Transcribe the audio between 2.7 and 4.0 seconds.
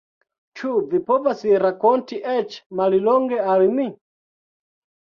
mallonge al mi?